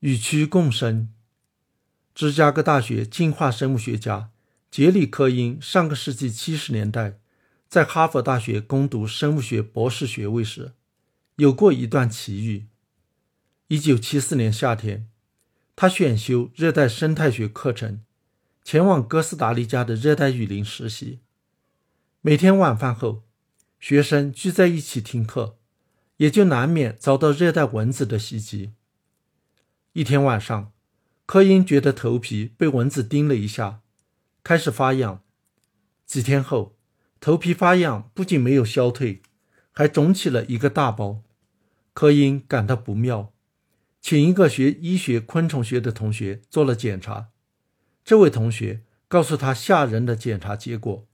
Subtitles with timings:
[0.00, 1.08] 与蛆共生。
[2.14, 4.30] 芝加哥大学进化生物学家
[4.70, 7.18] 杰里·科因上个世纪七十年代
[7.68, 10.72] 在哈佛大学攻读生物学博士学位时，
[11.36, 12.66] 有过一段奇遇。
[13.68, 15.06] 一九七四年夏天，
[15.76, 18.00] 他选修热带生态学课程，
[18.64, 21.20] 前往哥斯达黎加的热带雨林实习。
[22.22, 23.22] 每天晚饭后，
[23.78, 25.58] 学生聚在一起听课，
[26.16, 28.72] 也就难免遭到热带蚊子的袭击。
[29.94, 30.72] 一天晚上，
[31.26, 33.80] 科因觉得头皮被蚊子叮了一下，
[34.44, 35.24] 开始发痒。
[36.06, 36.78] 几天后，
[37.18, 39.20] 头皮发痒不仅没有消退，
[39.72, 41.24] 还肿起了一个大包。
[41.92, 43.32] 科因感到不妙。
[44.00, 47.30] 请一个学医学昆虫学的同学做了检查，
[48.04, 51.08] 这位同学告诉他吓人的检查结果：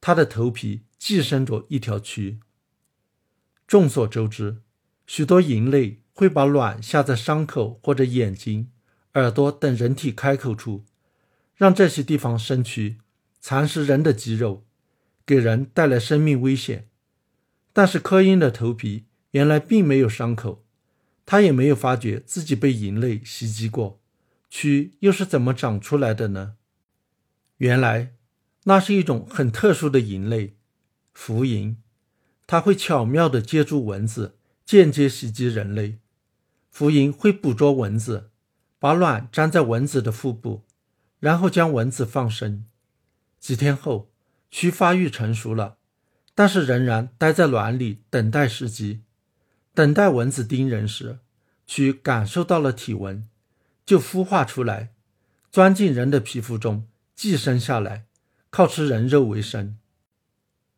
[0.00, 2.40] 他的头皮寄生着一条蛆。
[3.68, 4.60] 众所周知，
[5.06, 8.72] 许多蝇类会把卵下在伤口或者眼睛、
[9.14, 10.84] 耳朵等人体开口处，
[11.54, 12.96] 让这些地方生蛆，
[13.40, 14.64] 蚕食人的肌肉，
[15.24, 16.88] 给人带来生命危险。
[17.72, 20.64] 但是科因的头皮原来并没有伤口。
[21.24, 24.00] 他也没有发觉自己被蝇类袭击过，
[24.50, 26.54] 蛆又是怎么长出来的呢？
[27.58, 28.14] 原来，
[28.64, 30.56] 那是一种很特殊的蝇类——
[31.14, 31.76] 浮蝇，
[32.44, 34.34] 它会巧妙地借助蚊子
[34.66, 35.98] 间接袭击人类。
[36.78, 38.30] 浮蝇会捕捉蚊子，
[38.78, 40.62] 把卵粘在蚊子的腹部，
[41.18, 42.66] 然后将蚊子放生。
[43.40, 44.12] 几天后，
[44.52, 45.78] 蛆发育成熟了，
[46.36, 49.02] 但是仍然待在卵里等待时机。
[49.74, 51.18] 等待蚊子叮人时，
[51.66, 53.28] 蛆感受到了体温，
[53.84, 54.92] 就孵化出来，
[55.50, 58.06] 钻进人的皮肤中寄生下来，
[58.50, 59.76] 靠吃人肉为生。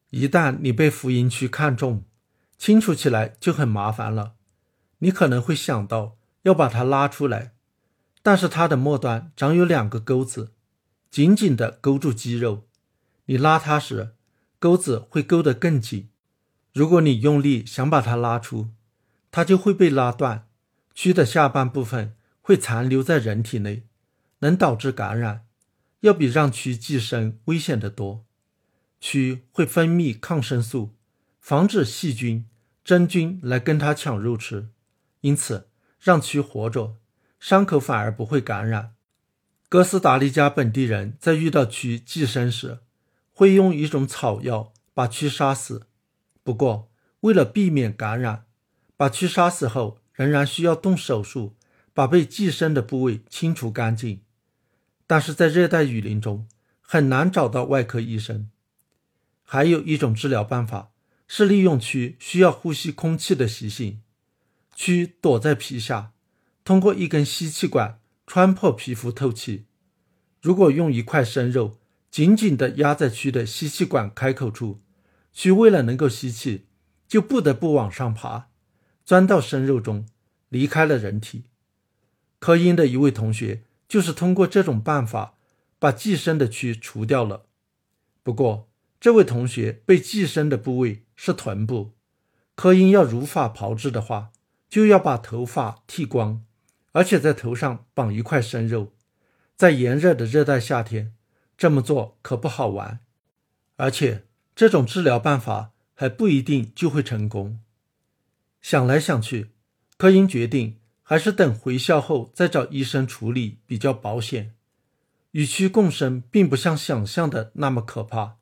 [0.09, 2.07] 一旦你被浮蝇蛆看中，
[2.57, 4.37] 清除起来就很麻烦了。
[5.01, 7.53] 你可能会想到要把它拉出来，
[8.23, 10.53] 但是它的末端长有两个钩子，
[11.11, 12.67] 紧紧地勾住肌肉。
[13.27, 14.15] 你拉它时，
[14.59, 16.09] 钩子会勾得更紧。
[16.73, 18.71] 如果你用力想把它拉出，
[19.31, 20.49] 它就会被拉断，
[20.95, 23.85] 蛆的下半部分会残留在人体内，
[24.41, 25.47] 能导致感染，
[26.01, 28.25] 要比让蛆寄生危险得多。
[29.01, 30.95] 蛆会分泌抗生素，
[31.41, 32.47] 防止细菌、
[32.85, 34.69] 真菌来跟它抢肉吃，
[35.21, 36.97] 因此让蛆活着，
[37.39, 38.95] 伤口反而不会感染。
[39.69, 42.81] 哥斯达黎加本地人在遇到蛆寄生时，
[43.33, 45.87] 会用一种草药把蛆杀死，
[46.43, 48.47] 不过为了避免感染。
[48.97, 51.57] 把蛆杀死后，仍然需要动手术
[51.95, 54.23] 把被寄生的部位清除干净。
[55.07, 56.47] 但是在热带雨林中
[56.81, 58.51] 很难找到外科医生。
[59.43, 60.91] 还有一种治疗办法
[61.27, 64.03] 是利用蛆需要呼吸空气的习性，
[64.81, 66.15] 蛆躲在皮下，
[66.65, 69.67] 通过一根吸气管穿破皮肤透气。
[70.41, 71.77] 如果用一块生肉
[72.11, 74.81] 紧紧地压在蛆的吸气管开口处，
[75.35, 76.65] 蛆为了能够吸气，
[77.07, 78.49] 就不得不往上爬。
[79.05, 80.07] 钻到生肉中，
[80.49, 81.45] 离开了人体。
[82.39, 85.35] 科因的一位同学就是通过这种办法
[85.79, 87.45] 把寄生的蛆除掉了。
[88.23, 91.93] 不过，这位同学被寄生的部位是臀部。
[92.55, 94.31] 科因要如法炮制的话，
[94.71, 96.43] 就要把头发剃光，
[96.93, 98.95] 而且在头上绑一块生肉。
[99.57, 101.13] 在炎热的热带夏天，
[101.59, 103.01] 这么做可不好玩。
[103.77, 107.61] 而且，这种治疗办法还不一定就会成功。
[108.63, 109.51] 想来想去，
[109.99, 114.55] 科因决定还是等回校后再找医生处理比较保险。
[115.33, 118.37] 与蛆共生并不像想象的那么可怕，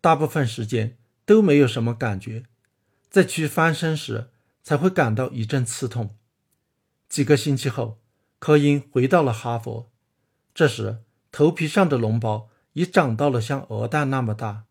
[0.00, 2.44] 大部分时间都没有什么感觉，
[3.08, 4.29] 在蛆翻身时
[4.62, 6.16] 才会感到一阵刺痛。
[7.08, 7.98] 几个星期后，
[8.38, 9.90] 科因回到了哈佛，
[10.54, 14.64] 这时头皮上的脓包已长到了像鹅蛋那么大，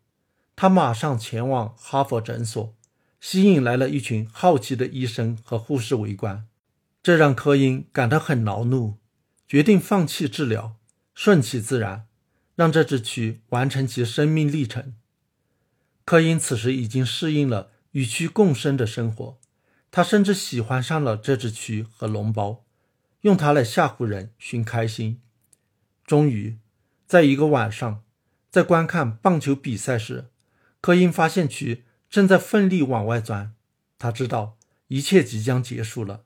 [0.56, 2.74] 他马上前往哈佛诊所。
[3.20, 6.46] 吸引来了一群好奇的医生和护士围观，
[7.02, 8.96] 这让科因感到很恼怒，
[9.46, 10.76] 决定放弃治疗，
[11.12, 12.06] 顺其自然，
[12.56, 14.94] 让这只蛆完成其生命历程。
[16.06, 19.38] 科因此时已经适应了与蛆共生的生活，
[19.90, 22.64] 他甚至喜欢上了这只蛆和脓包，
[23.22, 25.20] 用它来吓唬人寻开心。
[26.06, 26.58] 终于，
[27.06, 28.02] 在一个晚上，
[28.50, 30.30] 在观看棒球比赛时，
[30.80, 31.82] 科因发现蛆。
[32.08, 33.52] 正在奋力往外钻，
[33.96, 34.56] 他知道
[34.88, 36.24] 一切即将结束了。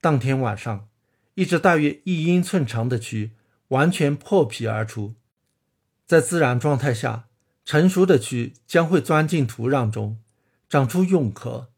[0.00, 0.88] 当天晚上，
[1.34, 3.32] 一只大约一英寸长的蛆
[3.66, 5.16] 完全破皮而出。
[6.06, 7.26] 在自然状态下，
[7.64, 10.20] 成熟的蛆将会钻进土壤中，
[10.68, 11.71] 长出蛹壳，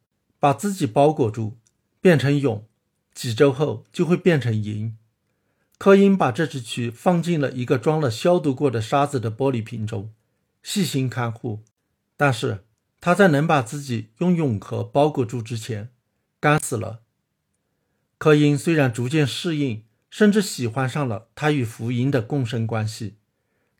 [0.44, 1.56] 把自己包裹住，
[2.02, 2.66] 变成蛹，
[3.14, 4.94] 几周后就会变成银。
[5.78, 10.12] 科因把这只蛆放进了一个装了消毒过的沙子的玻璃瓶中，
[10.62, 11.62] 细心看护。
[12.18, 12.66] 但是
[13.00, 15.88] 他在能把自己用蛹壳包裹住之前，
[16.38, 17.00] 干死了。
[18.18, 23.16] 科因虽然逐渐适应，甚至喜欢上了他与福音的共生关系，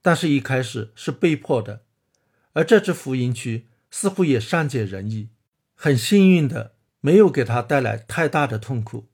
[0.00, 1.82] 但是一开始是被迫的。
[2.54, 5.28] 而这只福音蛆似乎也善解人意，
[5.84, 9.04] 很幸运的没有给他带来太大的痛苦。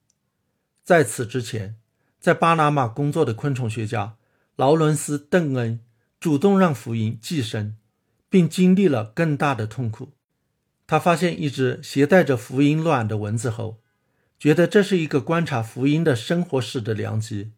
[0.84, 1.74] 在此之前，
[2.20, 4.14] 在巴拿马工作的昆虫学家
[4.54, 5.80] 劳伦斯·邓恩
[6.20, 7.76] 主动让福音寄生，
[8.28, 10.12] 并经历了更大的痛苦。
[10.86, 13.80] 他发现一只携带着福音卵的蚊子后，
[14.38, 17.50] 觉得这是一个观察福音的生活史的良机，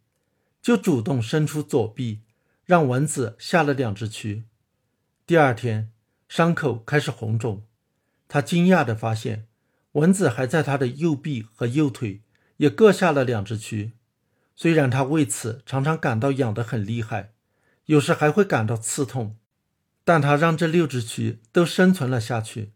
[0.62, 2.23] 就主动伸出左臂，
[2.65, 4.44] 让蚊子下了两只蛆。
[5.26, 5.93] 第二天，
[6.31, 7.67] 伤口开始红肿，
[8.32, 9.46] 他惊讶地发现，
[9.93, 12.23] 蚊子还在他的右臂和右腿
[12.56, 13.93] 也各下了两只蛆。
[14.56, 17.34] 虽然他为此常常感到痒得很厉害，
[17.84, 19.37] 有时还会感到刺痛，
[20.02, 22.73] 但他让这六只蛆都生存了下去，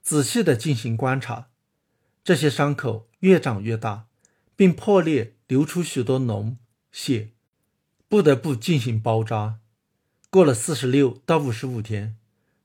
[0.00, 1.48] 仔细地进行观察。
[2.22, 4.06] 这些伤口越长越大，
[4.54, 6.54] 并破裂，流出许多脓
[6.92, 7.30] 血，
[8.08, 9.58] 不得不进行包扎。
[10.30, 12.16] 过了四十六到五十五天，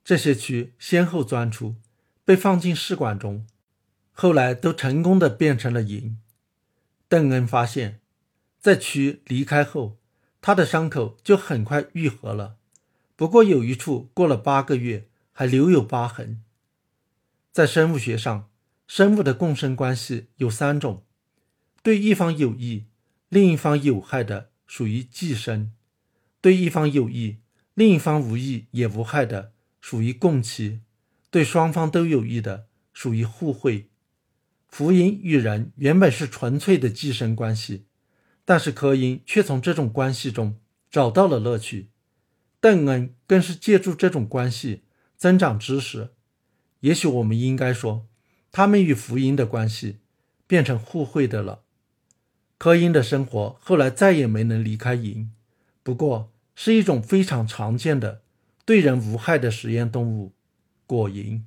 [0.03, 1.77] 这些蛆先后钻出，
[2.25, 3.47] 被放进试管中，
[4.11, 6.17] 后来都成功的变成了银。
[7.07, 8.01] 邓恩发现。
[8.59, 9.99] 在蛆离开后，
[10.41, 12.55] 他的伤口就很快愈合了。
[13.15, 16.41] 不过有一处过了八个月还留有疤痕。
[17.51, 18.49] 在生物学上，
[18.87, 21.03] 生物的共生关系有三种：
[21.83, 22.85] 对一方有益、
[23.29, 25.69] 另一方有害的属于寄生；
[26.41, 27.37] 对一方有益、
[27.75, 30.79] 另一方无益也无害的属于共栖；
[31.35, 33.89] 对双方都有益的属于互惠。
[34.69, 37.87] 福音与人原本是纯粹的寄生关系。
[38.45, 40.57] 但是科因却从这种关系中
[40.89, 41.89] 找到了乐趣，
[42.61, 44.83] 邓恩更是借助这种关系
[45.17, 46.11] 增长知识。
[46.79, 48.07] 也许我们应该说，
[48.53, 49.97] 他们与福音的关系
[50.47, 51.63] 变成互惠的了。
[52.57, 55.33] 科因的生活后来再也没能离开营，
[55.83, 58.21] 不过是一种非常常见的、
[58.63, 60.31] 对人无害的实验动物——
[60.85, 61.43] 过瘾。